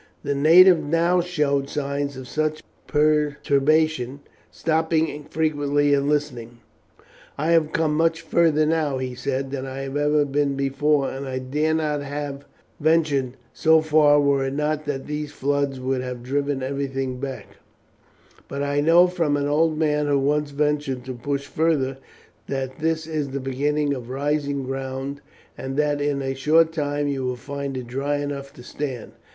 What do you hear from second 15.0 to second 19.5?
these floods would have driven everything back; but I know from an